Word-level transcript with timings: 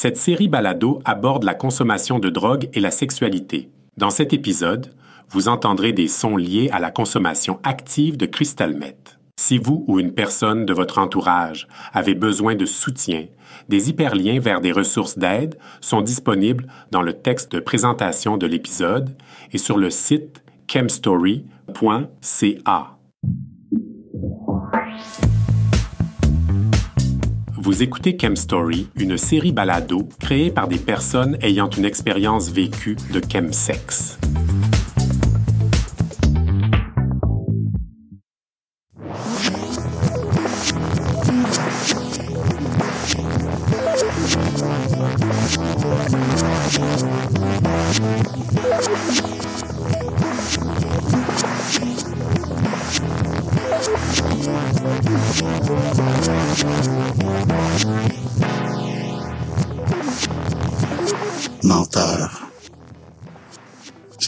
Cette 0.00 0.16
série 0.16 0.46
balado 0.46 1.02
aborde 1.04 1.42
la 1.42 1.54
consommation 1.54 2.20
de 2.20 2.30
drogue 2.30 2.68
et 2.72 2.78
la 2.78 2.92
sexualité. 2.92 3.68
Dans 3.96 4.10
cet 4.10 4.32
épisode, 4.32 4.94
vous 5.28 5.48
entendrez 5.48 5.92
des 5.92 6.06
sons 6.06 6.36
liés 6.36 6.70
à 6.72 6.78
la 6.78 6.92
consommation 6.92 7.58
active 7.64 8.16
de 8.16 8.26
crystal 8.26 8.76
meth. 8.76 9.18
Si 9.40 9.58
vous 9.58 9.84
ou 9.88 9.98
une 9.98 10.12
personne 10.12 10.66
de 10.66 10.72
votre 10.72 10.98
entourage 10.98 11.66
avez 11.92 12.14
besoin 12.14 12.54
de 12.54 12.64
soutien, 12.64 13.26
des 13.68 13.90
hyperliens 13.90 14.38
vers 14.38 14.60
des 14.60 14.70
ressources 14.70 15.18
d'aide 15.18 15.58
sont 15.80 16.00
disponibles 16.00 16.68
dans 16.92 17.02
le 17.02 17.14
texte 17.14 17.50
de 17.50 17.58
présentation 17.58 18.36
de 18.36 18.46
l'épisode 18.46 19.16
et 19.50 19.58
sur 19.58 19.78
le 19.78 19.90
site 19.90 20.44
chemstory.ca. 20.68 21.42
Vous 27.60 27.82
écoutez 27.82 28.16
Chemstory, 28.16 28.86
une 28.94 29.16
série 29.16 29.50
balado 29.50 30.08
créée 30.20 30.52
par 30.52 30.68
des 30.68 30.78
personnes 30.78 31.36
ayant 31.42 31.68
une 31.68 31.84
expérience 31.84 32.50
vécue 32.50 32.96
de 33.12 33.20
chemsex. 33.20 34.16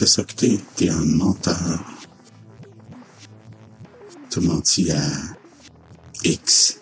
T'es 0.03 0.89
un 0.89 1.05
menteur. 1.05 1.79
T'as 4.31 4.41
menti 4.41 4.91
à 4.91 4.99
X, 6.23 6.79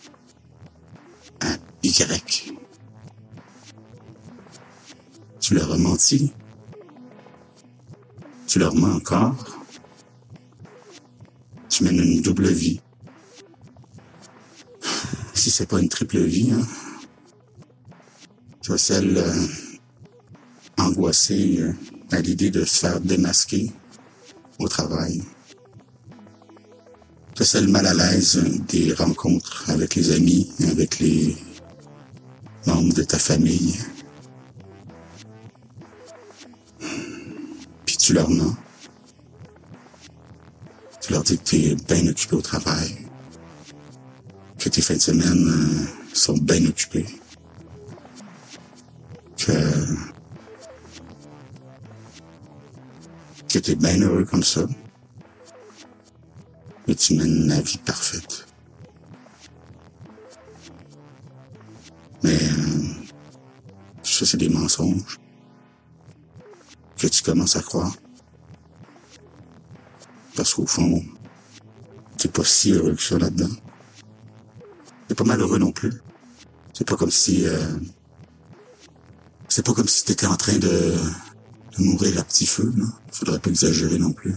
à 1.41 1.57
Y. 1.83 2.53
Tu 5.41 5.53
leur 5.53 5.73
as 5.73 5.77
menti? 5.77 6.31
Tu 8.47 8.57
leur 8.57 8.73
mens 8.73 8.95
encore? 8.95 9.35
Tu 11.67 11.83
mènes 11.83 11.99
une 11.99 12.21
double 12.21 12.47
vie. 12.47 12.79
Si 15.33 15.51
c'est 15.51 15.67
pas 15.67 15.81
une 15.81 15.89
triple 15.89 16.19
vie, 16.19 16.51
hein. 16.53 16.65
Tu 18.61 18.69
vois 18.69 18.77
celle 18.77 19.17
euh, 19.17 19.47
angoissée 20.77 21.57
euh, 21.59 21.73
à 22.11 22.19
l'idée 22.21 22.49
de 22.49 22.65
se 22.65 22.79
faire 22.79 22.99
démasquer 22.99 23.71
au 24.59 24.67
travail. 24.67 25.23
Tu 27.35 27.45
celle 27.45 27.69
mal 27.69 27.85
à 27.85 27.93
l'aise 27.93 28.43
des 28.67 28.93
rencontres 28.93 29.63
avec 29.69 29.95
les 29.95 30.11
amis, 30.11 30.51
avec 30.69 30.99
les 30.99 31.37
membres 32.65 32.93
de 32.93 33.03
ta 33.03 33.17
famille. 33.17 33.77
Puis 37.85 37.97
tu 37.97 38.13
leur 38.13 38.29
mens. 38.29 38.55
Tu 41.01 41.13
leur 41.13 41.23
dis 41.23 41.37
que 41.37 41.43
tu 41.43 41.55
es 41.55 41.75
bien 41.75 42.07
occupé 42.07 42.35
au 42.35 42.41
travail, 42.41 42.97
que 44.57 44.67
tes 44.69 44.81
fins 44.81 44.95
de 44.95 44.99
semaine 44.99 45.47
euh, 45.47 45.85
sont 46.13 46.37
bien 46.37 46.63
occupées, 46.65 47.05
que 49.37 49.53
que 53.49 53.57
tu 53.57 53.71
es 53.71 53.75
bien 53.75 53.99
heureux 54.01 54.25
comme 54.25 54.43
ça, 54.43 54.61
que 56.85 56.91
tu 56.93 57.15
mènes 57.15 57.47
la 57.47 57.61
vie 57.61 57.79
parfaite. 57.79 58.45
Mais 62.21 62.35
euh, 62.35 62.83
ça, 64.03 64.25
c'est 64.25 64.37
des 64.37 64.49
mensonges 64.49 65.17
que 66.97 67.07
tu 67.07 67.23
commences 67.23 67.55
à 67.55 67.61
croire. 67.61 67.95
Parce 70.35 70.53
qu'au 70.53 70.67
fond, 70.67 71.03
t'es 72.17 72.29
pas 72.29 72.43
si 72.43 72.71
heureux 72.71 72.93
que 72.93 73.01
ça 73.01 73.17
là-dedans. 73.17 73.55
T'es 75.07 75.15
pas 75.15 75.23
malheureux 75.23 75.57
non 75.57 75.71
plus. 75.71 75.93
C'est 76.73 76.87
pas 76.87 76.97
comme 76.97 77.11
si... 77.11 77.47
euh, 77.47 77.77
c'est 79.47 79.65
pas 79.65 79.73
comme 79.73 79.87
si 79.87 80.05
t'étais 80.05 80.27
en 80.27 80.37
train 80.37 80.57
de, 80.57 80.93
mourir 81.79 82.19
à 82.19 82.23
petit 82.23 82.45
feu, 82.45 82.71
là. 82.77 82.85
Faudrait 83.11 83.39
pas 83.39 83.49
exagérer 83.49 83.97
non 83.97 84.11
plus. 84.11 84.35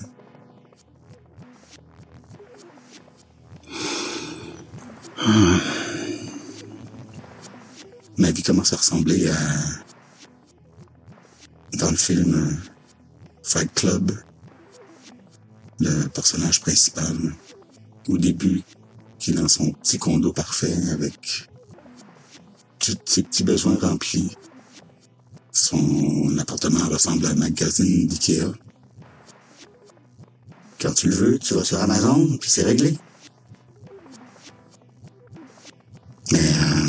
Ma 8.19 8.31
vie 8.31 8.43
commence 8.43 8.73
à 8.73 8.77
ressembler 8.77 9.29
à... 9.29 9.37
Dans 11.75 11.91
le 11.91 11.97
film 11.97 12.35
euh, 12.35 12.55
Fight 13.43 13.73
Club, 13.75 14.13
le 15.81 16.07
personnage 16.09 16.61
principal, 16.61 17.17
au 18.09 18.19
début, 18.19 18.63
qui 19.19 19.31
est 19.31 19.35
dans 19.35 19.49
son 19.49 19.73
petit 19.73 19.99
condo 19.99 20.33
parfait 20.33 20.75
avec 20.93 21.49
tous 22.79 22.97
ses 23.07 23.23
petits 23.23 23.45
besoins 23.45 23.77
remplis. 23.81 24.37
Son 25.63 26.39
appartement 26.41 26.89
ressemble 26.89 27.25
à 27.25 27.31
un 27.31 27.35
magazine 27.37 28.09
d'IKEA. 28.09 28.53
Quand 30.81 30.93
tu 30.93 31.09
le 31.09 31.15
veux, 31.15 31.39
tu 31.39 31.55
vas 31.55 31.63
sur 31.63 31.79
Amazon, 31.81 32.37
puis 32.41 32.51
c'est 32.51 32.65
réglé. 32.65 32.99
Mais 36.33 36.41
euh, 36.41 36.89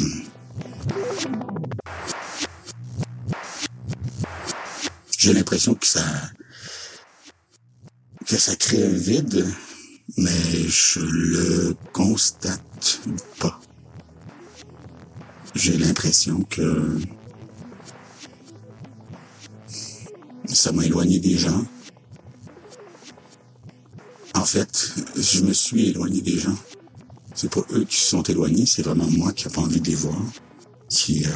j'ai 5.20 5.34
l'impression 5.34 5.76
que 5.76 5.86
ça 5.86 6.04
que 8.26 8.38
ça 8.38 8.56
crée 8.56 8.84
un 8.84 8.90
vide, 8.90 9.46
mais 10.18 10.68
je 10.68 11.00
le 11.00 11.76
constate 11.94 13.02
pas. 13.40 13.62
J'ai 15.54 15.78
l'impression 15.78 16.42
que 16.50 16.98
ça 20.54 20.72
m'a 20.72 20.86
éloigné 20.86 21.20
des 21.20 21.38
gens. 21.38 21.66
En 24.36 24.46
fait, 24.46 24.94
je 25.16 25.42
me 25.42 25.54
suis 25.54 25.90
éloigné 25.90 26.22
des 26.22 26.38
gens. 26.38 26.58
C'est 27.36 27.50
pas 27.50 27.62
eux 27.72 27.86
qui 27.86 27.98
se 27.98 28.10
sont 28.10 28.24
éloignés, 28.24 28.66
c'est 28.66 28.84
vraiment 28.84 29.10
moi 29.10 29.34
qui 29.34 29.48
n'ai 29.48 29.54
pas 29.54 29.62
envie 29.62 29.82
de 29.82 29.90
les 29.90 29.96
voir, 29.96 30.22
qui 30.90 31.26
euh, 31.26 31.30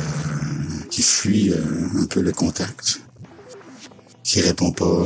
qui 0.90 1.02
fuit 1.02 1.52
euh, 1.52 1.90
un 1.96 2.06
peu 2.06 2.22
le 2.22 2.32
contact, 2.32 3.02
qui 4.24 4.42
répond 4.42 4.72
pas 4.72 5.06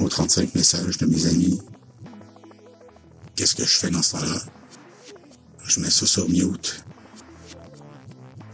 aux 0.00 0.08
35 0.08 0.54
messages 0.54 0.98
de 0.98 1.06
mes 1.06 1.26
amis. 1.26 1.60
Qu'est-ce 3.36 3.54
que 3.54 3.64
je 3.64 3.78
fais 3.78 3.90
dans 3.90 4.02
ce 4.02 4.12
temps-là? 4.12 4.40
Je 5.66 5.80
mets 5.80 5.90
ça 5.90 6.06
sur 6.06 6.28
mute. 6.28 6.84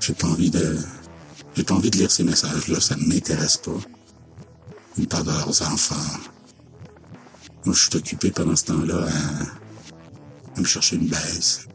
J'ai 0.00 0.14
pas 0.14 0.28
envie 0.28 0.50
de, 0.50 0.78
j'ai 1.56 1.64
pas 1.64 1.74
envie 1.74 1.90
de 1.90 1.98
lire 1.98 2.10
ces 2.10 2.24
messages-là, 2.24 2.80
ça 2.80 2.96
ne 2.96 3.04
m'intéresse 3.04 3.58
pas. 3.58 3.78
Ils 4.96 5.08
parlent 5.08 5.24
de 5.24 5.30
leurs 5.30 5.62
enfants. 5.62 6.20
Moi, 7.64 7.74
je 7.74 7.80
suis 7.88 7.96
occupé 7.96 8.30
pendant 8.30 8.56
ce 8.56 8.64
temps-là 8.66 9.06
à, 9.06 10.56
à 10.56 10.60
me 10.60 10.64
chercher 10.64 10.96
une 10.96 11.08
baisse. 11.08 11.66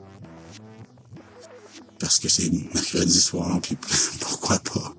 Parce 2.00 2.20
que 2.20 2.28
c'est 2.28 2.50
mercredi 2.74 3.20
soir, 3.20 3.60
puis 3.62 3.78
pourquoi 4.20 4.60
pas? 4.60 4.94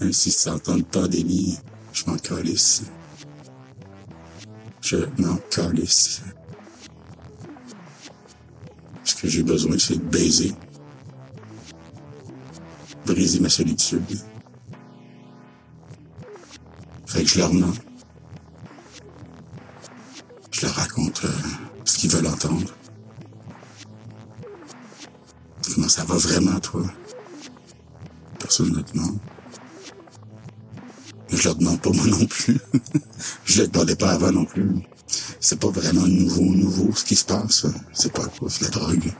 Même 0.00 0.12
si 0.12 0.30
c'est 0.30 0.50
en 0.50 0.58
temps 0.58 0.76
de 0.76 0.82
pandémie, 0.82 1.58
je 1.92 2.04
m'en 2.06 2.16
calisse. 2.16 2.82
Je 4.80 4.96
m'en 5.18 5.36
calisse. 5.50 6.22
Ce 9.04 9.14
que 9.14 9.28
j'ai 9.28 9.42
besoin, 9.42 9.78
c'est 9.78 9.94
de 9.94 10.04
baiser. 10.04 10.52
Briser 13.06 13.40
ma 13.40 13.48
solitude. 13.48 14.18
Que 17.14 17.26
je 17.26 17.38
leur 17.38 17.52
mens. 17.52 17.74
Je 20.50 20.62
leur 20.62 20.74
raconte 20.74 21.24
euh, 21.24 21.28
ce 21.84 21.98
qu'ils 21.98 22.10
veulent 22.10 22.26
entendre. 22.26 22.72
Comment 25.74 25.88
ça 25.88 26.04
va 26.04 26.16
vraiment, 26.16 26.58
toi? 26.60 26.82
Personne 28.38 28.70
ne 28.70 28.80
te 28.80 28.92
demande. 28.94 29.18
Je 31.28 31.44
leur 31.44 31.54
demande 31.56 31.80
pas 31.82 31.90
moi 31.90 32.06
non 32.06 32.24
plus. 32.24 32.58
je 33.44 33.62
le 33.62 33.68
demandais 33.68 33.96
pas 33.96 34.12
avant 34.12 34.32
non 34.32 34.46
plus. 34.46 34.70
C'est 35.38 35.60
pas 35.60 35.70
vraiment 35.70 36.06
nouveau, 36.06 36.44
nouveau 36.44 36.94
ce 36.94 37.04
qui 37.04 37.14
se 37.14 37.26
passe. 37.26 37.66
C'est 37.92 38.12
pas 38.12 38.24
cause 38.40 38.58
de 38.58 38.64
la 38.64 38.70
drogue. 38.70 39.12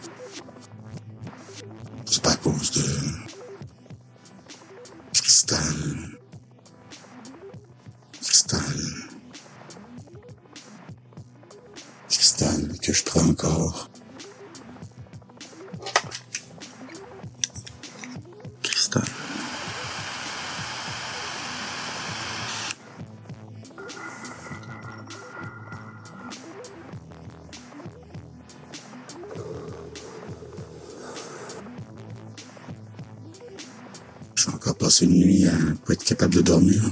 Je 34.92 35.06
vais 35.06 35.08
encore 35.08 35.22
passer 35.22 35.22
une 35.22 35.24
nuit 35.24 35.46
à 35.46 35.52
pas 35.86 35.94
être 35.94 36.04
capable 36.04 36.34
de 36.34 36.42
dormir. 36.42 36.82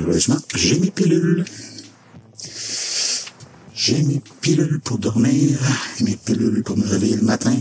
Heureusement, 0.00 0.36
j'ai 0.54 0.78
mes 0.78 0.90
pilules. 0.90 1.44
J'ai 3.74 4.02
mes 4.02 4.22
pilules 4.40 4.80
pour 4.80 4.98
dormir 4.98 5.58
mes 6.00 6.16
pilules 6.16 6.62
pour 6.62 6.76
me 6.76 6.86
réveiller 6.86 7.16
le 7.16 7.22
matin. 7.22 7.54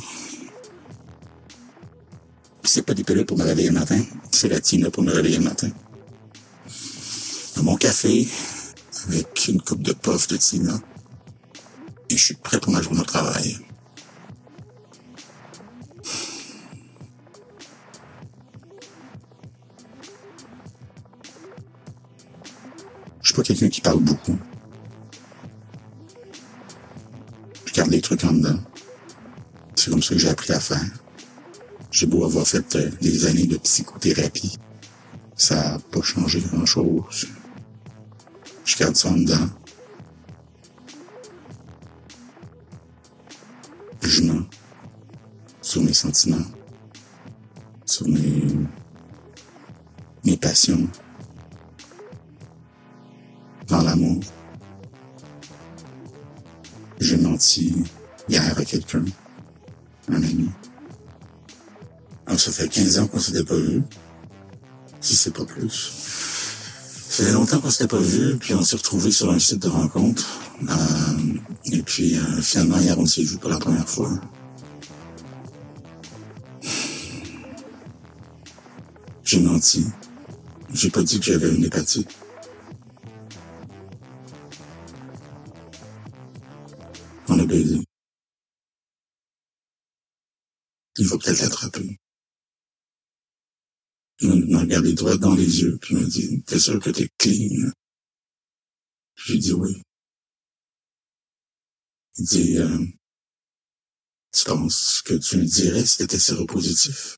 C'est 2.63 2.81
pas 2.81 2.93
des 2.93 3.03
pilules 3.03 3.25
pour 3.25 3.37
me 3.37 3.43
réveiller 3.43 3.69
le 3.69 3.79
matin, 3.79 4.01
c'est 4.31 4.49
la 4.49 4.59
tine 4.59 4.89
pour 4.91 5.03
me 5.03 5.11
réveiller 5.11 5.37
le 5.37 5.45
matin. 5.45 5.69
Mon 7.63 7.77
café 7.77 8.27
avec 9.07 9.47
une 9.47 9.61
coupe 9.61 9.81
de 9.81 9.93
puff 9.93 10.27
de 10.27 10.37
tina 10.37 10.79
et 12.09 12.17
je 12.17 12.23
suis 12.23 12.35
prêt 12.35 12.59
pour 12.59 12.73
ma 12.73 12.81
journée 12.81 13.01
au 13.01 13.05
travail. 13.05 13.57
Je 23.27 23.33
suis 23.33 23.35
pas 23.35 23.43
quelqu'un 23.43 23.67
qui 23.67 23.81
parle 23.81 23.99
beaucoup. 23.99 24.37
Je 27.65 27.73
garde 27.73 27.91
les 27.91 27.99
trucs 27.99 28.23
en 28.23 28.31
dedans. 28.31 28.57
C'est 29.75 29.91
comme 29.91 30.01
ça 30.01 30.15
que 30.15 30.17
j'ai 30.17 30.29
appris 30.29 30.53
à 30.53 30.61
faire. 30.61 30.89
J'ai 31.91 32.05
beau 32.05 32.23
avoir 32.23 32.47
fait 32.47 32.73
euh, 32.77 32.89
des 33.01 33.25
années 33.25 33.45
de 33.45 33.57
psychothérapie. 33.57 34.57
Ça 35.35 35.55
n'a 35.55 35.79
pas 35.91 36.01
changé 36.01 36.39
grand-chose. 36.39 37.27
Je 38.63 38.77
garde 38.77 38.95
ça 38.95 39.09
en 39.09 39.17
dedans. 39.17 39.49
Je 44.03 44.21
mens 44.21 44.47
sur 45.61 45.83
mes 45.83 45.91
sentiments, 45.91 46.47
sur 47.85 48.07
mes, 48.07 48.47
mes 50.23 50.37
passions, 50.37 50.87
hier 58.29 58.57
à 58.57 58.65
quelqu'un, 58.65 59.05
un 60.09 60.23
ami. 60.23 60.49
Alors, 62.25 62.39
ça 62.39 62.51
fait 62.51 62.67
15 62.67 62.99
ans 62.99 63.07
qu'on 63.07 63.19
s'était 63.19 63.43
pas 63.43 63.55
vu. 63.55 63.81
Si 64.99 65.15
c'est 65.15 65.33
pas 65.33 65.45
plus. 65.45 65.91
Ça 67.09 67.23
fait 67.23 67.31
longtemps 67.31 67.59
qu'on 67.59 67.69
s'était 67.69 67.87
pas 67.87 67.99
vu, 67.99 68.37
puis 68.37 68.53
on 68.53 68.61
s'est 68.61 68.75
retrouvés 68.75 69.11
sur 69.11 69.31
un 69.31 69.39
site 69.39 69.61
de 69.61 69.69
rencontre. 69.69 70.27
Euh, 70.63 71.33
et 71.71 71.81
puis, 71.81 72.17
euh, 72.17 72.41
finalement, 72.41 72.77
hier, 72.79 72.99
on 72.99 73.05
s'est 73.05 73.23
vu 73.23 73.37
pour 73.37 73.49
la 73.49 73.59
première 73.59 73.87
fois. 73.87 74.11
J'ai 79.23 79.39
menti. 79.39 79.85
J'ai 80.73 80.89
pas 80.89 81.03
dit 81.03 81.19
que 81.19 81.25
j'avais 81.25 81.53
une 81.53 81.63
hépatite. 81.63 82.09
Il 90.97 91.07
va 91.07 91.17
peut-être 91.17 91.41
l'attraper. 91.41 91.99
Il 94.19 94.47
m'a 94.49 94.61
regardé 94.61 94.93
droit 94.93 95.15
dans 95.17 95.35
les 95.35 95.61
yeux, 95.61 95.77
puis 95.79 95.93
il 95.93 96.01
m'a 96.01 96.07
dit, 96.07 96.41
t'es 96.43 96.59
sûr 96.59 96.79
que 96.79 96.89
t'es 96.89 97.07
clean? 97.19 97.71
J'ai 99.15 99.37
dit 99.37 99.53
oui. 99.53 99.81
Il 102.17 102.25
dit, 102.25 102.57
euh, 102.57 102.85
tu 104.33 104.43
penses 104.45 105.03
que 105.03 105.13
tu 105.13 105.37
le 105.37 105.45
dirais 105.45 105.85
si 105.85 105.97
t'étais 105.97 106.17
séropositif? 106.19 107.17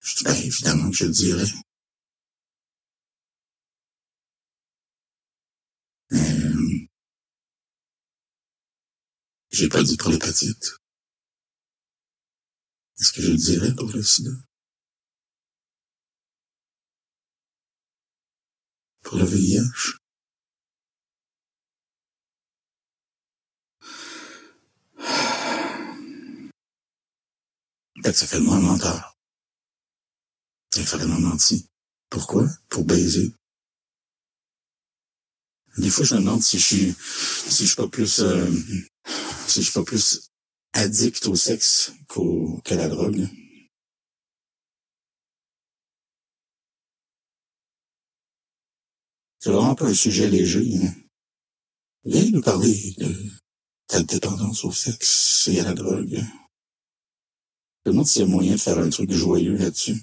Je 0.00 0.16
dis, 0.16 0.24
ben, 0.24 0.34
évidemment 0.36 0.90
que 0.90 0.96
je 0.96 1.04
le 1.04 1.12
dirais. 1.12 1.52
Euh, 6.12 6.86
j'ai 9.50 9.68
pas 9.68 9.82
dit 9.82 9.96
pour 9.98 10.10
l'hépatite. 10.10 10.79
Est-ce 13.00 13.12
que 13.14 13.22
je 13.22 13.30
le 13.30 13.36
dirais 13.38 13.74
pour 13.74 13.90
le 13.90 14.02
sida? 14.02 14.30
Pour 19.02 19.16
le 19.16 19.24
VIH? 19.24 19.96
Peut-être 28.02 28.16
ça 28.16 28.26
fait 28.26 28.38
de 28.38 28.44
moi 28.44 28.56
un 28.56 28.60
menteur. 28.60 29.16
Il 30.76 30.86
fallait 30.86 31.06
m'en 31.06 31.20
mentir. 31.20 31.58
Pourquoi? 32.10 32.48
Pour 32.68 32.84
baiser. 32.84 33.34
Des 35.78 35.88
fois, 35.88 36.04
je 36.04 36.14
me 36.16 36.20
demande 36.20 36.42
si 36.42 36.58
je 36.58 36.64
suis, 36.64 36.94
si 37.48 37.64
je 37.64 37.68
suis 37.68 37.76
pas 37.76 37.88
plus, 37.88 38.20
euh, 38.20 38.50
si 39.46 39.62
je 39.62 39.70
suis 39.70 39.72
pas 39.72 39.84
plus 39.84 40.29
addict 40.72 41.26
au 41.26 41.36
sexe 41.36 41.92
qu'au, 42.08 42.60
qu'à 42.64 42.76
la 42.76 42.88
drogue. 42.88 43.28
C'est 49.38 49.50
vraiment 49.50 49.74
pas 49.74 49.86
un 49.86 49.94
sujet 49.94 50.28
léger. 50.28 50.76
Hein. 50.82 50.94
Viens 52.04 52.30
nous 52.30 52.42
parler 52.42 52.94
de 52.98 53.14
ta 53.86 54.02
dépendance 54.02 54.64
au 54.64 54.72
sexe 54.72 55.48
et 55.48 55.60
à 55.60 55.64
la 55.64 55.74
drogue. 55.74 56.20
Je 57.84 57.90
me 57.90 57.92
demande 57.92 58.06
s'il 58.06 58.22
y 58.22 58.24
a 58.24 58.28
moyen 58.28 58.52
de 58.52 58.60
faire 58.60 58.78
un 58.78 58.90
truc 58.90 59.10
joyeux 59.10 59.56
là-dessus. 59.56 59.96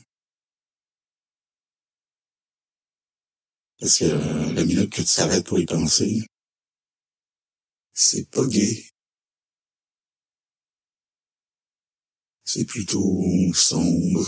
Parce 3.80 4.00
que 4.00 4.06
euh, 4.06 4.54
la 4.54 4.66
minute 4.66 4.92
que 4.92 5.02
tu 5.02 5.16
t'arrêtes 5.16 5.46
pour 5.46 5.60
y 5.60 5.66
penser, 5.66 6.26
c'est 7.94 8.30
pas 8.32 8.46
gay. 8.48 8.90
C'est 12.50 12.64
plutôt 12.64 13.22
sombre. 13.54 14.26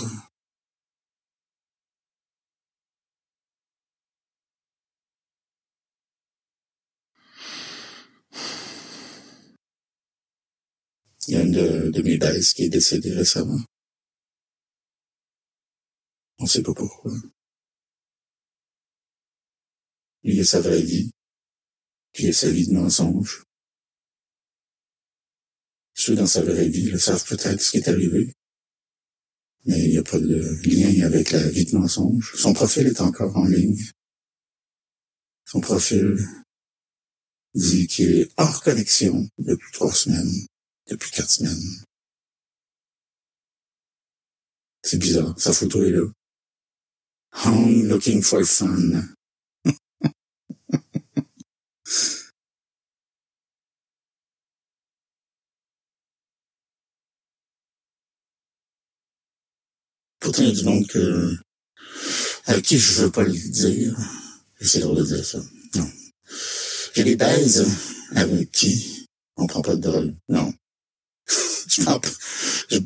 Il 11.27 11.33
y 11.33 11.37
a 11.37 11.43
une 11.43 11.51
de, 11.53 12.01
mes 12.01 12.17
baisses 12.17 12.53
qui 12.53 12.63
est 12.63 12.69
décédée 12.69 13.13
récemment. 13.13 13.61
On 16.39 16.45
sait 16.45 16.61
pas 16.61 16.73
pourquoi. 16.73 17.13
Il 20.23 20.41
a 20.41 20.43
sa 20.43 20.59
vraie 20.59 20.81
vie. 20.81 21.11
Puis 22.11 22.25
il 22.25 22.29
a 22.31 22.33
sa 22.33 22.51
vie 22.51 22.67
de 22.67 22.73
mensonge. 22.73 23.45
Ceux 25.99 26.15
dans 26.15 26.27
sa 26.27 26.41
vraie 26.41 26.69
vie 26.69 26.89
le 26.89 26.97
savent 26.97 27.25
peut-être 27.25 27.61
ce 27.61 27.71
qui 27.71 27.77
est 27.79 27.89
arrivé. 27.89 28.33
Mais 29.65 29.83
il 29.83 29.89
n'y 29.89 29.97
a 29.97 30.03
pas 30.03 30.17
de 30.17 30.57
lien 30.63 31.05
avec 31.05 31.31
la 31.31 31.45
vie 31.49 31.65
de 31.65 31.75
mensonge. 31.75 32.35
Son 32.37 32.53
profil 32.53 32.87
est 32.87 33.01
encore 33.01 33.35
en 33.35 33.43
ligne. 33.43 33.83
Son 35.43 35.59
profil 35.59 36.17
dit 37.53 37.87
qu'il 37.87 38.17
est 38.17 38.31
hors 38.37 38.63
connexion 38.63 39.27
depuis 39.39 39.73
trois 39.73 39.91
semaines, 39.91 40.47
depuis 40.87 41.11
quatre 41.11 41.31
semaines. 41.31 41.83
C'est 44.81 44.99
bizarre, 44.99 45.37
sa 45.37 45.51
photo 45.51 45.83
est 45.83 45.91
là. 45.91 46.07
Home 47.43 47.89
looking 47.89 48.21
for 48.21 48.41
fun. 48.45 49.03
Pourtant, 60.19 60.41
il 60.43 60.49
y 60.49 60.51
a 60.51 60.55
du 60.55 60.63
monde 60.65 60.87
que, 60.87 61.35
avec 62.45 62.65
qui 62.65 62.77
je 62.77 63.01
veux 63.03 63.11
pas 63.11 63.23
le 63.23 63.33
dire. 63.33 63.95
C'est 64.61 64.79
drôle 64.79 64.97
de 64.97 65.05
dire 65.15 65.25
ça? 65.25 65.39
Non. 65.75 65.89
J'ai 66.93 67.03
des 67.03 67.15
baises 67.15 67.65
avec 68.15 68.51
qui? 68.51 69.05
On 69.37 69.47
prend 69.47 69.61
pas 69.61 69.75
de 69.75 69.81
drogue. 69.81 70.15
Non. 70.27 70.53
je 71.27 71.81
prends 71.83 71.99
pas, 71.99 72.09
je- 72.69 72.79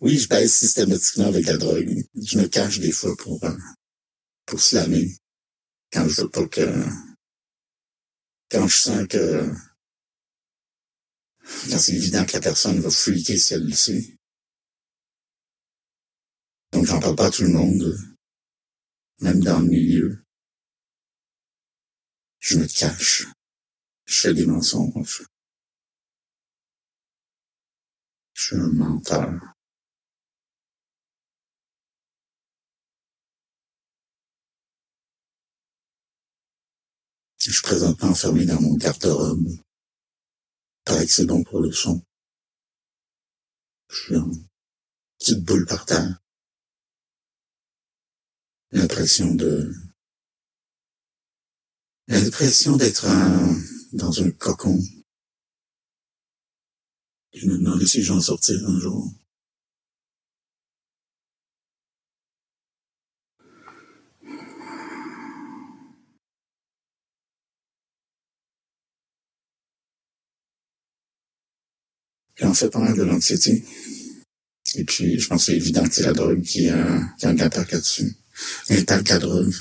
Oui, 0.00 0.18
je 0.18 0.28
baisse 0.28 0.54
systématiquement 0.56 1.26
avec 1.28 1.46
la 1.46 1.56
drogue. 1.56 2.02
Je 2.20 2.38
me 2.38 2.46
cache 2.48 2.80
des 2.80 2.92
fois 2.92 3.16
pour, 3.16 3.42
euh, 3.44 3.56
pour 4.46 4.60
slammer. 4.60 5.14
Quand 5.92 6.08
je 6.08 6.22
veux 6.22 6.28
pas 6.30 6.46
que, 6.48 6.84
quand 8.50 8.66
je 8.66 8.76
sens 8.76 9.06
que, 9.08 9.48
quand 11.70 11.78
c'est 11.78 11.92
évident 11.94 12.24
que 12.24 12.32
la 12.32 12.40
personne 12.40 12.80
va 12.80 12.90
freaker 12.90 13.38
si 13.38 13.54
elle 13.54 13.66
le 13.66 13.72
sait. 13.74 14.16
Donc 16.74 16.86
j'en 16.86 16.98
parle 16.98 17.14
pas 17.14 17.26
à 17.26 17.30
tout 17.30 17.42
le 17.42 17.52
monde, 17.52 17.96
même 19.20 19.40
dans 19.40 19.60
le 19.60 19.66
milieu. 19.66 20.24
Je 22.40 22.58
me 22.58 22.66
cache. 22.66 23.28
Je 24.06 24.20
fais 24.20 24.34
des 24.34 24.44
mensonges. 24.44 25.22
Je 28.32 28.42
suis 28.42 28.56
un 28.56 28.72
menteur. 28.72 29.40
Je 37.38 37.52
suis 37.52 37.62
présentement 37.62 38.08
enfermé 38.08 38.46
dans 38.46 38.60
mon 38.60 38.74
garde-robe. 38.74 39.48
Paraît 40.84 41.06
que 41.06 41.12
c'est 41.12 41.26
bon 41.26 41.44
pour 41.44 41.60
le 41.60 41.70
son. 41.70 42.04
Je 43.90 43.96
suis 43.96 44.16
en 44.16 44.30
petite 45.18 45.44
boule 45.44 45.66
par 45.66 45.86
terre. 45.86 46.23
L'impression 48.74 49.32
de... 49.36 49.72
L'impression 52.08 52.76
d'être 52.76 53.06
dans 53.92 54.20
un 54.20 54.30
cocon. 54.32 54.82
Je 57.32 57.46
me 57.46 57.56
demandais 57.56 57.86
si 57.86 58.02
j'en 58.02 58.20
sortir 58.20 58.56
un 58.68 58.80
jour. 58.80 59.12
J'en 72.34 72.52
fais 72.52 72.68
pas 72.68 72.80
mal 72.80 72.96
de 72.96 73.04
l'anxiété. 73.04 73.64
Et 74.74 74.84
puis, 74.84 75.20
je 75.20 75.28
pense 75.28 75.46
que 75.46 75.52
c'est 75.52 75.56
évident 75.56 75.84
que 75.84 75.94
c'est 75.94 76.02
la 76.02 76.12
drogue 76.12 76.42
qui, 76.42 76.68
a 76.68 77.14
qui 77.18 77.26
a 77.26 77.28
un 77.28 77.38
impact 77.38 77.70
là-dessus. 77.70 78.16
De 78.68 79.08
la 79.08 79.18
drogue. 79.18 79.54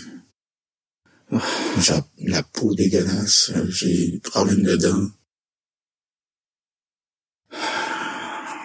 J'ai 1.80 2.30
la 2.30 2.44
peau 2.44 2.74
dégueulasse, 2.76 3.52
j'ai 3.70 4.12
des 4.12 4.20
problèmes 4.20 4.64
de 4.64 4.76
dents. 4.76 5.12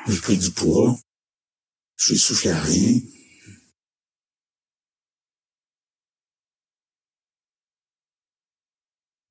J'ai 0.06 0.20
pris 0.20 0.38
du 0.38 0.50
poids. 0.50 0.98
Je 1.96 2.06
suis 2.06 2.18
soufflé 2.18 2.50
à 2.50 2.60
rien. 2.62 3.00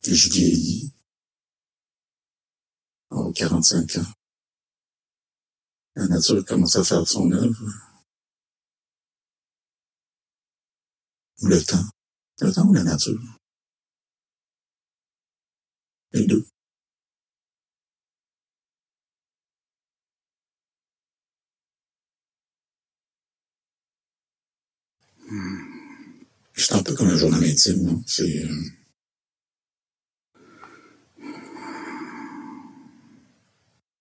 Et 0.04 0.16
je 0.16 0.30
vieillis. 0.30 0.94
Oh, 3.10 3.32
45 3.34 3.98
ans. 3.98 4.14
La 5.96 6.08
nature 6.08 6.46
commence 6.46 6.76
à 6.76 6.84
faire 6.84 7.08
son 7.08 7.32
œuvre. 7.32 7.87
Le 11.44 11.62
temps. 11.64 11.86
Le 12.42 12.52
temps 12.52 12.68
ou 12.68 12.74
la 12.74 12.84
nature? 12.84 13.22
Les 16.14 16.26
deux. 16.26 16.48
C'est 26.56 26.74
un 26.74 26.82
peu 26.82 26.96
comme 26.96 27.10
un 27.10 27.18
journal 27.18 27.44
intime, 27.44 28.04
C'est... 28.08 28.44
Euh... 28.44 28.64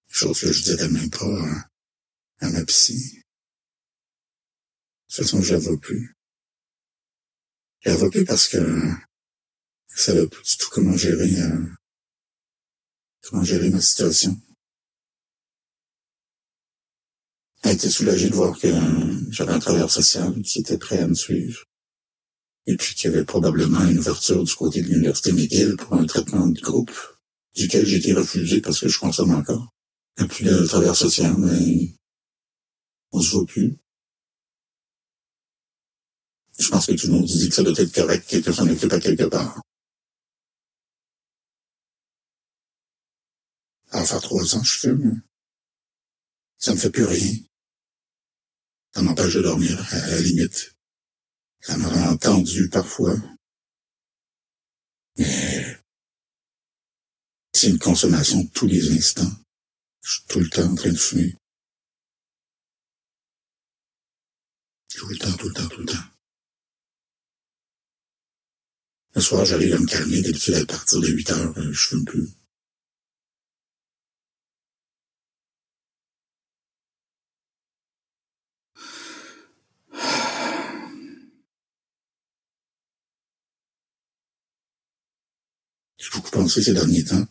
Chose 0.09 0.41
que 0.41 0.53
je 0.53 0.63
dirais 0.63 0.89
même 0.89 1.11
pas 1.11 1.69
à, 2.41 2.47
à 2.47 2.51
ma 2.51 2.65
psy. 2.65 3.17
De 3.17 3.23
toute 5.15 5.25
façon, 5.25 5.43
je 5.43 5.53
la 5.53 5.59
vois 5.59 5.79
plus. 5.79 6.16
Je 7.87 7.93
vois 7.93 8.11
plus 8.11 8.25
parce 8.25 8.49
que 8.49 8.59
ça 9.87 10.13
va 10.13 10.27
plus 10.27 10.43
du 10.43 10.57
tout 10.57 10.69
comment 10.73 10.97
gérer, 10.97 11.41
euh, 11.41 11.67
comment 13.23 13.45
gérer 13.45 13.71
ma 13.71 13.81
situation. 13.81 14.37
Elle 17.63 17.75
était 17.75 17.89
soulagée 17.89 18.29
de 18.29 18.35
voir 18.35 18.59
que 18.59 18.67
j'avais 19.31 19.53
un 19.53 19.61
travailleur 19.61 19.91
social 19.91 20.43
qui 20.43 20.59
était 20.59 20.79
prêt 20.79 20.99
à 20.99 21.07
me 21.07 21.15
suivre. 21.15 21.65
Et 22.67 22.77
puis 22.77 22.97
qu'il 22.97 23.09
y 23.09 23.15
avait 23.15 23.25
probablement 23.25 23.85
une 23.87 24.01
ouverture 24.01 24.43
du 24.43 24.55
côté 24.55 24.83
de 24.83 24.89
l'Université 24.89 25.31
McGill 25.31 25.77
pour 25.77 25.95
un 25.95 26.07
traitement 26.07 26.49
de 26.49 26.61
groupe, 26.61 26.91
duquel 27.55 27.89
été 27.95 28.13
refusé 28.13 28.61
parce 28.61 28.81
que 28.81 28.89
je 28.89 28.99
consomme 28.99 29.33
encore. 29.33 29.73
Et 30.21 30.25
puis 30.25 30.45
le 30.45 30.67
travailleur 30.67 30.97
social, 30.97 31.37
mais 31.39 31.95
on 33.13 33.21
se 33.21 33.31
voit 33.31 33.47
plus. 33.47 33.79
Je 36.59 36.69
pense 36.71 36.87
que 36.87 36.93
tout 36.93 37.07
le 37.09 37.13
monde 37.13 37.27
dit 37.27 37.49
que 37.49 37.55
ça 37.55 37.63
doit 37.63 37.75
être 37.77 37.95
correct 37.95 38.43
que 38.43 38.53
s'en 38.53 38.69
occupe 38.69 38.93
à 38.93 39.01
quelque 39.01 39.25
part. 39.25 39.63
À 43.91 44.05
faire 44.05 44.21
trois 44.21 44.57
ans, 44.57 44.63
je 44.63 44.79
fume. 44.79 45.23
Ça 46.59 46.73
me 46.73 46.79
fait 46.79 46.91
plus 46.91 47.05
rien. 47.05 47.35
Ça 48.95 49.03
m'empêche 49.03 49.35
de 49.35 49.43
dormir, 49.43 49.79
à 49.93 49.99
la 50.11 50.21
limite. 50.21 50.75
Ça 51.61 51.77
me 51.77 51.87
rend 51.87 52.17
tendu 52.17 52.69
parfois. 52.71 53.17
Mais 55.19 55.79
c'est 57.53 57.69
une 57.69 57.79
consommation 57.79 58.47
tous 58.49 58.67
les 58.67 58.97
instants. 58.97 59.33
Je 60.03 60.13
suis 60.13 60.25
tout 60.29 60.41
le 60.41 60.49
temps 60.49 60.71
en 60.71 60.75
train 60.75 60.93
de 60.93 60.97
fumer. 60.97 61.37
Tout 64.95 65.09
le 65.09 65.19
temps, 65.19 65.33
tout 65.37 65.49
le 65.49 65.55
temps, 65.55 65.69
tout 65.69 65.81
le 65.81 65.87
temps. 65.87 66.16
Le 69.17 69.23
soir, 69.23 69.47
j'arrive 69.47 69.73
à 69.73 69.79
me 69.79 69.87
calmer. 69.87 70.21
D'habitude, 70.21 70.55
à 70.57 70.67
partir 70.67 71.01
de 71.01 71.09
8 71.09 71.31
heures, 71.31 71.55
euh, 71.57 71.73
je 71.73 71.89
fume 71.89 72.05
plus. 72.05 72.29
J'ai 85.97 86.11
beaucoup 86.13 86.31
pensé 86.31 86.63
ces 86.63 86.75
derniers 86.75 87.05
temps? 87.05 87.27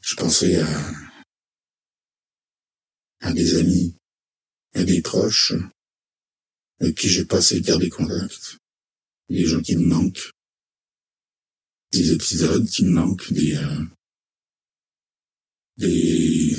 Je 0.00 0.16
pensais 0.16 0.60
à, 0.60 0.66
à 3.20 3.32
des 3.32 3.56
amis, 3.56 3.96
à 4.74 4.82
des 4.82 5.00
proches, 5.00 5.52
avec 6.80 6.96
qui 6.96 7.08
j'ai 7.08 7.24
pas 7.24 7.38
assez 7.38 7.60
gardé 7.60 7.88
contact. 7.88 8.58
Des 9.28 9.44
gens 9.44 9.60
qui 9.60 9.76
me 9.76 9.86
manquent. 9.86 10.30
Des 11.92 12.12
épisodes 12.12 12.68
qui 12.68 12.84
me 12.84 12.90
manquent, 12.90 13.32
des, 13.32 13.56
euh, 13.56 13.84
des 15.78 16.56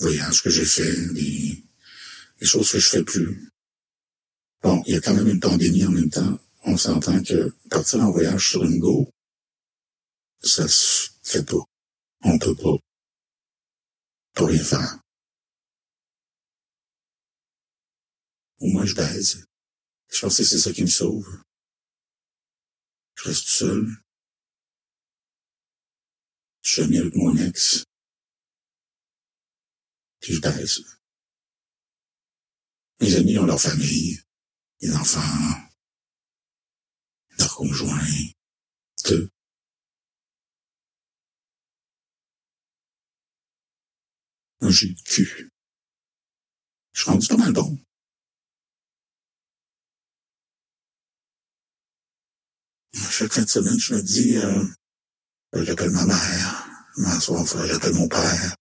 voyages 0.00 0.42
que 0.42 0.50
j'ai 0.50 0.64
faits, 0.64 1.12
des, 1.12 1.64
des 2.40 2.46
choses 2.46 2.72
que 2.72 2.78
je 2.78 2.88
fais 2.88 3.04
plus. 3.04 3.50
Bon, 4.62 4.82
il 4.86 4.94
y 4.94 4.96
a 4.96 5.00
quand 5.00 5.14
même 5.14 5.28
une 5.28 5.40
pandémie 5.40 5.84
en 5.84 5.90
même 5.90 6.10
temps. 6.10 6.38
On 6.64 6.76
s'entend 6.76 7.22
que 7.22 7.54
partir 7.70 8.00
en 8.00 8.10
voyage 8.10 8.50
sur 8.50 8.64
une 8.64 8.78
go, 8.78 9.08
ça 10.42 10.66
se 10.68 11.10
fait 11.22 11.44
pas. 11.44 11.64
On 12.22 12.38
peut 12.38 12.54
pas. 12.54 12.76
Pour 14.34 14.48
rien 14.48 14.64
faire. 14.64 14.98
Au 18.60 18.66
moins, 18.68 18.84
je 18.84 18.94
baise. 18.94 19.46
Je 20.10 20.20
pense 20.20 20.36
que 20.36 20.44
c'est 20.44 20.58
ça 20.58 20.72
qui 20.72 20.82
me 20.82 20.86
sauve. 20.86 21.42
Je 23.16 23.24
reste 23.24 23.48
seul. 23.48 23.86
Je 26.62 26.72
suis 26.72 26.98
avec 26.98 27.14
mon 27.14 27.36
ex. 27.36 27.84
Puis 30.20 30.34
je 30.34 30.40
baise. 30.40 30.82
Mes 33.00 33.14
amis 33.14 33.38
ont 33.38 33.46
leur 33.46 33.60
famille 33.60 34.20
les 34.80 34.94
enfants, 34.94 35.68
leurs 37.38 37.54
conjoints, 37.56 38.30
tout. 39.04 39.28
J'ai 44.60 44.88
le 44.88 44.94
cul. 45.04 45.50
Je 46.92 47.00
suis 47.00 47.10
rendu 47.10 47.26
pas 47.26 47.36
mal 47.36 47.52
bon. 47.52 47.78
Chaque 52.98 53.32
fin 53.32 53.42
de 53.42 53.48
semaine, 53.48 53.78
je 53.78 53.94
me 53.94 54.02
dis, 54.02 54.36
euh, 54.38 54.64
j'appelle 55.52 55.90
ma 55.90 56.04
mère, 56.04 56.68
faudrait 57.20 57.68
que 57.68 57.74
j'appelle 57.74 57.94
mon 57.94 58.08
père. 58.08 58.56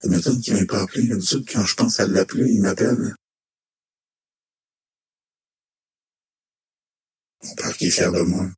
Ça 0.00 0.08
m'étonne 0.08 0.40
qu'il 0.40 0.54
m'ait 0.54 0.66
pas 0.66 0.82
appelé. 0.82 1.08
D'habitude, 1.08 1.44
quand 1.50 1.64
je 1.64 1.74
pense 1.74 2.00
à 2.00 2.06
l'appeler, 2.06 2.50
il 2.50 2.62
m'appelle. 2.62 3.14
Mon 7.44 7.54
père 7.56 7.76
qui 7.76 7.86
est 7.86 7.90
fier 7.90 8.12
de 8.12 8.22
moi. 8.22 8.50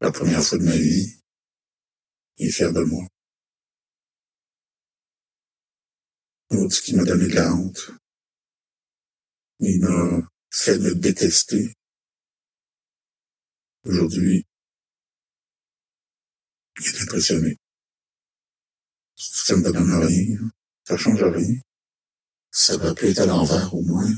La 0.00 0.12
première 0.12 0.42
fois 0.42 0.58
de 0.58 0.64
ma 0.64 0.76
vie. 0.76 1.20
Il 2.38 2.48
est 2.48 2.52
fier 2.52 2.72
de 2.72 2.82
moi. 2.82 3.04
L'autre 6.50 6.80
qui 6.82 6.94
m'a 6.94 7.04
donné 7.04 7.28
de 7.28 7.34
la 7.34 7.54
honte. 7.54 7.90
Il 9.60 9.80
m'a 9.80 10.28
fait 10.50 10.78
me 10.78 10.94
détester. 10.94 11.72
Aujourd'hui, 13.84 14.46
il 16.78 16.86
est 16.86 17.02
impressionné. 17.02 17.56
Ça 19.16 19.56
me 19.56 19.72
donne 19.72 19.94
rien. 19.94 20.50
Ça 20.84 20.96
change 20.96 21.22
rien. 21.22 21.60
Ça 22.50 22.76
va 22.76 22.94
plus 22.94 23.08
être 23.08 23.20
à 23.20 23.26
l'envers, 23.26 23.74
au 23.74 23.82
moins. 23.82 24.12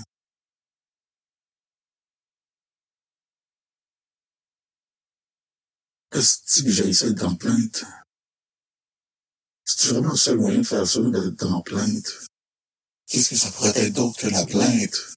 Est-ce 6.13 6.63
que 6.63 6.71
j'ai 6.71 6.89
essayé 6.89 7.15
d'en 7.15 7.35
plainte? 7.35 7.85
C'est 9.65 9.89
vraiment 9.89 10.11
le 10.11 10.17
seul 10.17 10.39
moyen 10.39 10.59
de 10.59 10.67
faire 10.67 10.87
ça, 10.87 11.01
d'être 11.01 11.47
en 11.47 11.63
plainte? 11.63 12.27
Qu'est-ce 13.07 13.31
que 13.31 13.37
ça 13.37 13.51
pourrait 13.51 13.73
être 13.77 13.95
d'autre 13.95 14.19
que 14.19 14.27
la 14.27 14.45
plainte? 14.45 15.17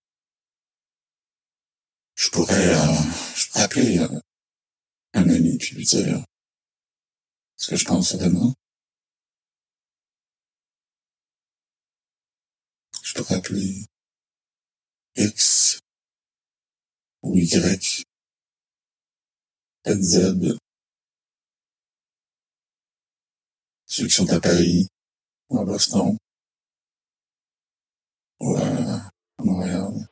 Je 2.15 2.29
pourrais, 2.29 2.75
euh, 2.75 2.93
je 3.35 3.47
pourrais 3.47 3.63
appeler 3.63 3.99
euh, 3.99 4.19
un 5.15 5.23
dire 5.23 6.23
ce 7.55 7.69
que 7.69 7.75
je 7.77 7.85
pense 7.85 8.15
vraiment? 8.15 8.53
Je 13.01 13.13
pourrais 13.13 13.35
appeler 13.35 13.85
X 15.15 15.79
ou 17.21 17.37
Y, 17.37 18.03
Z, 19.87 20.57
ceux 23.85 24.07
qui 24.07 24.11
sont 24.13 24.29
à 24.33 24.41
Paris, 24.41 24.87
ou 25.49 25.59
à 25.59 25.65
Boston, 25.65 26.17
ou 28.39 28.55
à 28.57 29.11
Montréal. 29.39 30.09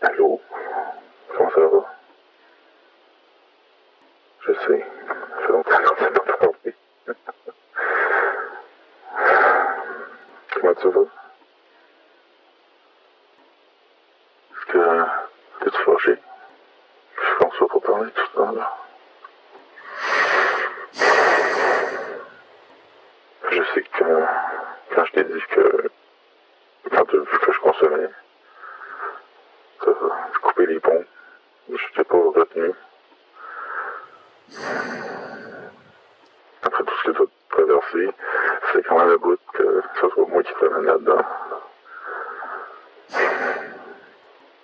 Allô? 0.00 0.40
Comment 1.36 1.50
ça 1.50 1.60
va? 1.60 1.98
Je 4.46 4.52
sais. 4.52 4.58
Ça 4.58 5.46
fait 5.46 5.52
longtemps 5.52 5.82
qu'on 5.84 5.96
s'est 5.98 6.12
pas 6.12 6.36
parlé. 6.38 6.74
Comment 10.80 10.92
tu 10.92 10.98
vas? 10.98 11.06
Est-ce 14.52 14.66
que 14.66 15.64
t'es-tu 15.64 15.82
fâché? 15.82 16.18
Je 17.16 17.34
pense 17.38 17.58
pas 17.58 17.66
pour 17.66 17.82
parler 17.82 18.10
tout 18.10 18.22
le 18.22 18.44
temps, 18.44 18.52
là. 18.52 18.76
Je 23.50 23.62
sais 23.74 23.82
que 23.82 24.24
quand 24.94 25.04
je 25.04 25.12
t'ai 25.12 25.24
dit 25.24 25.42
que 25.50 25.90
quand 26.90 27.04
tu 27.06 27.16
as 27.16 27.20
vu 27.20 27.38
que 27.38 27.52
je 27.52 27.60
consommais, 27.60 28.10
ça, 29.84 29.90
je 30.34 30.38
coupais 30.40 30.66
les 30.66 30.80
ponts. 30.80 31.04
Je 31.70 31.94
t'ai 31.96 32.04
pas 32.04 32.16
retenu. 32.16 32.72
Après 36.62 36.84
tout 36.84 36.94
ce 37.02 37.10
que 37.10 37.16
tu 37.16 37.22
as 37.22 37.26
traversé, 37.56 38.10
c'est 38.72 38.82
quand 38.86 38.98
même 38.98 39.08
le 39.10 39.18
bout 39.18 39.40
que 39.54 39.82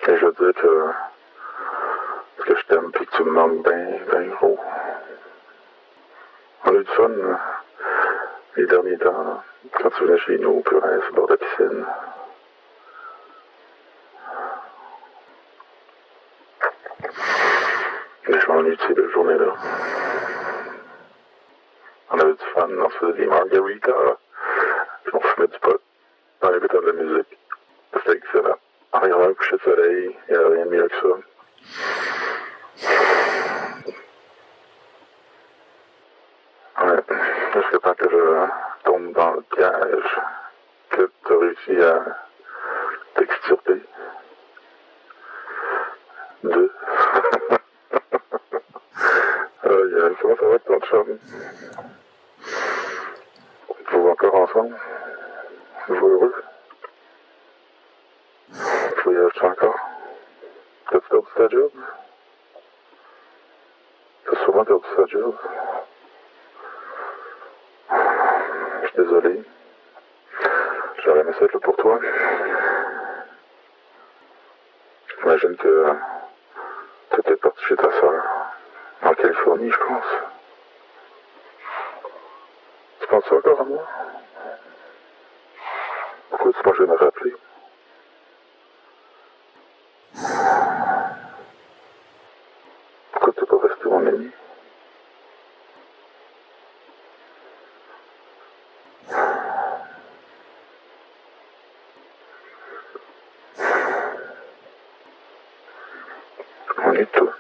Et 0.07 0.16
je 0.16 0.26
veux 0.26 0.33
dire 0.33 0.61
que, 0.61 0.90
que 2.44 2.57
je 2.57 2.66
t'aime 2.66 2.90
puis 2.92 3.07
que 3.07 3.16
tu 3.16 3.22
me 3.22 3.30
manques 3.30 3.62
bien, 3.62 3.87
bien 4.11 4.28
gros. 4.35 4.59
On 6.64 6.70
a 6.70 6.72
eu 6.72 6.85
du 6.85 6.90
fun 6.90 7.11
les 8.57 8.66
derniers 8.66 8.98
temps, 8.98 9.42
quand 9.72 9.90
tu 9.90 10.04
venais 10.04 10.18
chez 10.18 10.38
nous, 10.38 10.61
puis 10.61 10.76
on 10.76 11.02
sur 11.02 11.14
bord 11.14 11.26
de 11.28 11.33
la 11.33 11.37
piscine. 11.38 11.87
Mais 18.28 18.40
je 18.40 18.46
m'ennuie 18.48 18.76
de 18.76 18.83
ces 18.83 18.94
deux 18.94 19.11
journées-là. 19.11 19.54
On 22.11 22.18
avait 22.18 22.35
du 22.35 22.44
fun, 22.52 22.68
on 22.68 22.90
se 22.90 22.96
faisait 22.96 23.18
des 23.18 23.26
margaritas, 23.26 24.16
puis 25.04 25.14
on 25.14 25.20
fumait 25.20 25.48
du 25.48 25.59
pot 25.61 25.84
en 26.44 26.54
écoutant 26.54 26.80
de 26.80 26.87
la 26.87 26.92
musique. 26.92 27.38
C'était 27.94 28.16
excellent. 28.16 28.59
En 28.92 29.00
regardant 29.00 29.28
le 29.28 29.35
coucher 29.35 29.57
de 29.57 29.62
soleil, 29.62 30.16
il 30.28 30.33
n'y 30.33 30.38
avait 30.38 30.54
rien 30.54 30.66
de 30.66 30.70
mieux 30.70 30.88
que 30.88 30.94
ça. 31.00 31.09
Ouais, 36.85 37.02
jusqu'à 37.54 37.78
temps 37.78 37.94
que 37.94 38.11
je 38.11 38.46
tombe 38.85 39.12
dans 39.12 39.33
le 39.35 39.42
piège 39.42 40.20
que 40.90 41.11
tu 41.26 41.33
as 41.33 41.38
réussi 41.38 41.83
à 41.83 42.04
t'extirper. 43.14 43.83
Deux. 46.42 46.72
Aïe, 49.64 50.16
comment 50.20 50.37
ça 50.37 50.46
va 50.46 50.59
ton 50.59 50.80
chum? 50.80 51.18
Vous 53.90 54.09
encore 54.09 54.35
ensemble? 54.35 54.76
Vous 55.88 55.94
heureux? 56.09 56.35
Tu 58.50 59.02
voyages 59.04 59.42
encore? 59.42 59.78
T'as-tu 60.90 61.09
perdu 61.09 61.26
ta 61.37 61.48
job? 61.48 61.70
T'as 64.24 64.44
souvent 64.44 64.64
perdu 64.64 64.85
ta 64.96 65.07
job? 65.07 65.35
Je 67.90 68.87
suis 68.88 68.96
désolé. 68.96 69.42
J'aurais 71.04 71.20
aimé 71.20 71.33
ça 71.38 71.44
être 71.44 71.52
là 71.52 71.61
pour 71.61 71.76
toi. 71.76 72.00
J'imagine 75.18 75.57
que 75.57 75.92
tu 77.11 77.30
es 77.33 77.37
parti 77.37 77.64
chez 77.64 77.76
ta 77.76 77.90
soeur. 78.00 78.24
En 79.02 79.14
Californie, 79.14 79.70
je 79.70 79.78
pense. 79.78 80.07
Tu 83.00 83.07
penses 83.07 83.33
encore 83.33 83.61
à 83.61 83.64
moi? 83.64 83.87
Pourquoi 86.31 86.53
tu 86.53 86.69
m'as 86.69 86.75
jamais 86.75 86.97
rappelé? 86.97 87.35
Pourquoi 93.13 93.33
tu 93.33 93.41
n'es 93.41 93.47
pas 93.47 93.69
resté 93.69 93.85
mon 93.89 94.07
ami? 94.07 94.31
On 106.87 106.93
est 106.93 107.13
tout. 107.13 107.31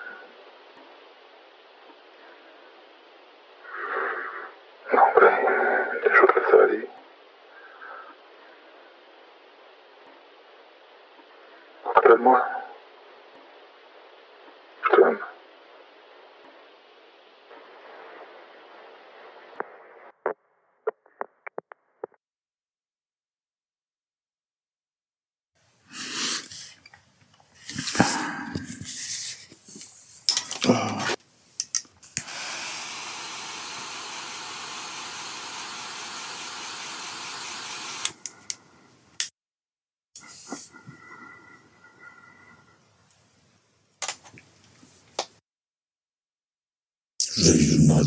Non, 4.92 5.02
ben, 5.16 5.32
je 6.02 6.20
voudrais 6.20 6.50
ça 6.50 6.62
aller. 6.62 6.88
Appelle-moi. 12.14 12.40
Je 12.48 12.53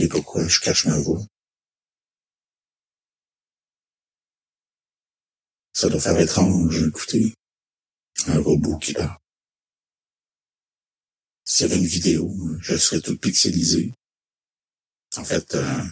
pourquoi 0.05 0.47
je 0.47 0.60
cache 0.60 0.86
ma 0.86 0.99
voix. 0.99 1.25
Ça 5.73 5.89
doit 5.89 5.99
faire 5.99 6.19
étrange, 6.19 6.83
écoutez. 6.88 7.33
Un 8.27 8.39
robot 8.39 8.77
qui 8.77 8.93
parle. 8.93 9.17
S'il 11.45 11.67
y 11.67 11.71
avait 11.71 11.79
une 11.79 11.88
vidéo, 11.88 12.31
je 12.60 12.75
serais 12.75 13.01
tout 13.01 13.17
pixelisé. 13.17 13.93
En 15.17 15.23
fait, 15.23 15.55
euh, 15.55 15.83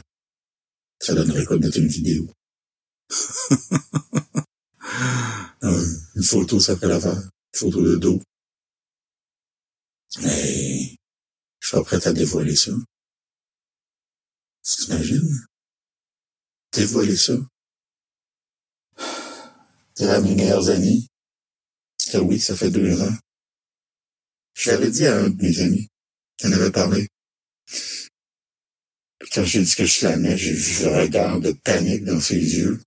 ça 0.99 1.13
donnerait 1.13 1.45
quoi 1.45 1.57
de 1.57 1.65
mettre 1.65 1.77
une 1.79 1.87
vidéo? 1.87 2.31
Euh, 5.63 5.85
une 6.15 6.23
photo, 6.23 6.59
ça 6.59 6.77
fait 6.77 6.87
l'affaire. 6.87 7.17
Une 7.17 7.59
photo 7.59 7.81
de 7.81 7.95
dos. 7.95 8.21
Mais 10.21 10.95
je 11.59 11.67
suis 11.67 11.81
prêt 11.83 12.05
à 12.07 12.13
dévoiler 12.13 12.55
ça. 12.55 12.71
Tu 14.65 14.77
t'imagines? 14.77 15.45
Dévoiler 16.73 17.15
ça? 17.15 17.33
Dire 19.95 20.09
à 20.09 20.19
mes 20.21 20.35
meilleurs 20.35 20.69
amis 20.69 21.07
que 22.11 22.17
oui, 22.17 22.39
ça 22.39 22.55
fait 22.55 22.71
deux 22.71 22.99
ans. 23.01 23.17
Je 24.55 24.71
l'avais 24.71 24.89
dit 24.89 25.05
à 25.05 25.17
un 25.17 25.29
de 25.29 25.41
mes 25.41 25.59
amis. 25.59 25.87
en 26.43 26.51
avait 26.51 26.71
parlé. 26.71 27.07
Quand 29.33 29.43
j'ai 29.43 29.63
dit 29.63 29.75
que 29.75 29.85
je 29.85 30.07
l'aimais, 30.07 30.37
j'ai 30.37 30.53
vu 30.53 30.83
le 30.83 31.01
regard 31.01 31.39
de 31.39 31.51
panique 31.51 32.03
dans 32.03 32.19
ses 32.19 32.39
yeux. 32.39 32.81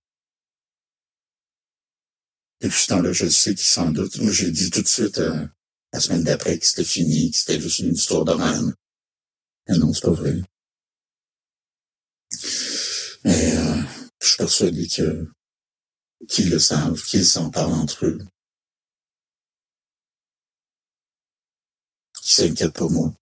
Et 2.61 2.67
puis 2.67 2.79
ce 2.79 2.87
temps-là, 2.87 3.13
je 3.13 3.27
sais 3.27 3.55
qu'il 3.55 3.65
s'en 3.65 3.91
doute. 3.91 4.17
Moi, 4.19 4.31
j'ai 4.31 4.51
dit 4.51 4.69
tout 4.69 4.81
de 4.81 4.87
suite, 4.87 5.19
euh, 5.19 5.47
la 5.93 5.99
semaine 5.99 6.23
d'après, 6.23 6.59
que 6.59 6.65
c'était 6.65 6.83
fini, 6.83 7.31
que 7.31 7.37
c'était 7.37 7.61
juste 7.61 7.79
une 7.79 7.93
histoire 7.93 8.25
de 8.25 8.33
même. 8.33 8.75
Mais 9.67 9.77
non, 9.77 9.93
c'est 9.93 10.01
pas 10.01 10.11
vrai. 10.11 10.41
Mais 13.23 13.57
euh, 13.57 13.81
je 14.21 14.27
suis 14.27 14.37
persuadé 14.37 14.87
que 14.87 15.27
qu'ils 16.27 16.49
le 16.49 16.59
savent, 16.59 17.01
qu'ils 17.03 17.25
s'en 17.25 17.49
parlent 17.49 17.73
entre 17.73 18.05
eux. 18.05 18.19
Qu'ils 22.21 22.31
s'inquiètent 22.31 22.73
pas 22.73 22.87
moi. 22.87 23.13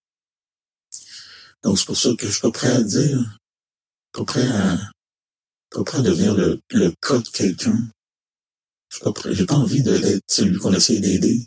Donc 1.63 1.77
c'est 1.77 1.85
pour 1.85 1.97
ça 1.97 2.09
que 2.17 2.27
je 2.27 2.31
suis 2.31 2.41
pas 2.41 2.51
prêt 2.51 2.71
à 2.71 2.81
dire, 2.81 3.39
pas 4.11 4.25
prêt 4.25 4.47
à, 4.47 4.77
pas 5.69 5.83
prêt 5.83 5.99
à 5.99 6.01
devenir 6.01 6.35
le, 6.35 6.59
le 6.71 6.93
cas 7.01 7.19
de 7.19 7.29
quelqu'un. 7.29 7.77
Je 8.89 8.95
suis 8.95 9.03
pas 9.03 9.13
prêt, 9.13 9.33
j'ai 9.33 9.45
pas 9.45 9.55
envie 9.55 9.83
de 9.83 9.91
l'être 9.91 10.23
celui 10.27 10.57
qu'on 10.57 10.73
essaie 10.73 10.99
d'aider. 10.99 11.45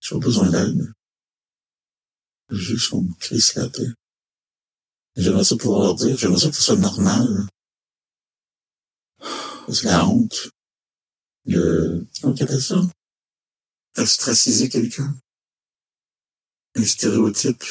J'ai 0.00 0.16
pas 0.16 0.18
besoin 0.18 0.50
d'aide. 0.50 0.92
Juste 2.50 2.90
qu'on 2.90 3.02
me 3.02 3.14
crisse 3.18 3.54
la 3.54 3.68
tête. 3.68 3.94
J'aimerais 5.16 5.44
ça 5.44 5.56
pouvoir 5.56 5.82
leur 5.82 5.94
dire, 5.94 6.16
j'aimerais 6.16 6.40
ça 6.40 6.48
que 6.48 6.56
ce 6.56 6.62
soit 6.62 6.76
normal. 6.76 7.46
C'est 9.68 9.84
la 9.84 10.06
honte. 10.06 10.50
Le, 11.44 12.06
comment 12.20 12.34
appelle 12.34 12.62
ça? 12.62 12.80
Ostraciser 13.96 14.68
quelqu'un. 14.68 15.14
Un 16.74 16.84
stéréotype. 16.84 17.64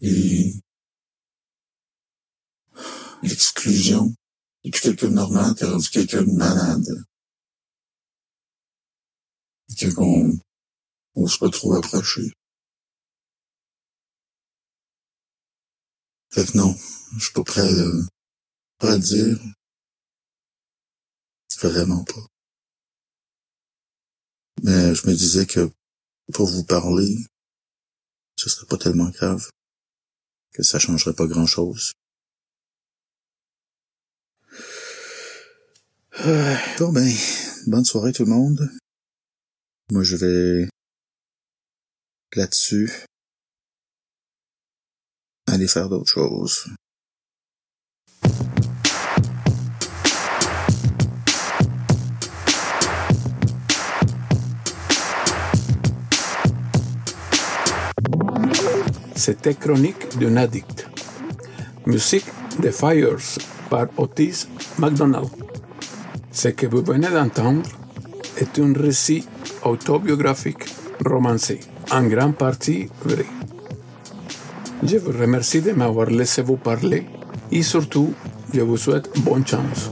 Et 0.00 0.54
l'exclusion. 3.22 4.14
Et 4.64 4.70
puis 4.70 4.80
quelqu'un 4.80 5.08
de 5.08 5.14
normal, 5.14 5.54
t'es 5.54 5.66
rendu 5.66 5.88
quelqu'un 5.90 6.22
de 6.22 6.32
malade. 6.32 7.04
Quelqu'un 9.76 9.94
qu'on, 9.94 10.38
on 11.14 11.26
se 11.26 11.38
pas 11.38 11.50
trop 11.50 11.74
Fait 16.32 16.44
que 16.44 16.56
non, 16.56 16.76
je 17.16 17.24
suis 17.24 17.32
pas 17.32 17.42
prêt 17.42 17.62
à 17.62 17.70
le, 17.70 18.06
pas 18.78 18.92
à 18.92 18.98
dire. 18.98 19.38
Vraiment 21.62 22.04
pas. 22.04 22.26
Mais 24.62 24.94
je 24.94 25.06
me 25.06 25.14
disais 25.14 25.44
que 25.44 25.70
pour 26.32 26.46
vous 26.46 26.64
parler, 26.64 27.18
ce 28.36 28.48
serait 28.48 28.66
pas 28.66 28.78
tellement 28.78 29.10
grave. 29.10 29.50
Que 30.52 30.62
ça 30.62 30.78
changerait 30.78 31.12
pas 31.12 31.26
grand 31.26 31.44
chose. 31.44 31.92
Euh, 36.20 36.56
bon 36.78 36.92
ben, 36.92 37.12
bonne 37.66 37.84
soirée 37.84 38.12
tout 38.12 38.24
le 38.24 38.30
monde. 38.30 38.70
Moi 39.90 40.02
je 40.02 40.16
vais 40.16 40.68
là-dessus 42.34 42.90
aller 45.50 45.66
faire 45.66 45.88
d'autres 45.88 46.10
choses. 46.10 46.66
C'était 59.14 59.54
Chronique 59.54 60.18
d'un 60.18 60.36
addict. 60.36 60.88
Musique 61.86 62.24
The 62.62 62.70
Fires 62.70 63.38
par 63.68 63.88
Otis 63.98 64.46
McDonald. 64.78 65.28
Ce 66.32 66.48
que 66.48 66.66
vous 66.66 66.82
venez 66.82 67.08
d'entendre 67.08 67.68
est 68.38 68.58
un 68.58 68.72
récit 68.72 69.26
autobiographique 69.62 70.64
romancé, 71.04 71.60
en 71.90 72.04
grande 72.04 72.36
partie 72.36 72.88
vrai. 73.04 73.26
Je 74.82 74.96
vous 74.96 75.12
remercie 75.12 75.60
de 75.60 75.72
m'avoir 75.72 76.06
laissé 76.08 76.40
vous 76.40 76.56
parler 76.56 77.04
et 77.52 77.62
surtout, 77.62 78.14
je 78.54 78.62
vous 78.62 78.78
souhaite 78.78 79.10
bonne 79.24 79.46
chance. 79.46 79.90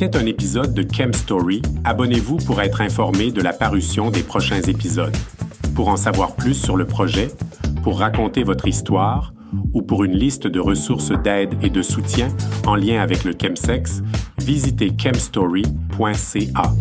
C'était 0.00 0.16
un 0.16 0.26
épisode 0.26 0.74
de 0.74 0.86
Chem 0.88 1.12
Story. 1.12 1.60
Abonnez-vous 1.82 2.36
pour 2.36 2.62
être 2.62 2.82
informé 2.82 3.32
de 3.32 3.42
la 3.42 3.52
parution 3.52 4.12
des 4.12 4.22
prochains 4.22 4.62
épisodes. 4.62 5.16
Pour 5.74 5.88
en 5.88 5.96
savoir 5.96 6.36
plus 6.36 6.54
sur 6.54 6.76
le 6.76 6.84
projet, 6.84 7.32
pour 7.82 7.98
raconter 7.98 8.44
votre 8.44 8.68
histoire 8.68 9.34
ou 9.72 9.82
pour 9.82 10.04
une 10.04 10.12
liste 10.14 10.46
de 10.46 10.60
ressources 10.60 11.10
d'aide 11.24 11.54
et 11.62 11.70
de 11.70 11.82
soutien 11.82 12.28
en 12.64 12.76
lien 12.76 13.02
avec 13.02 13.24
le 13.24 13.32
chemsex, 13.32 14.04
visitez 14.38 14.92
chemstory.ca. 14.96 16.72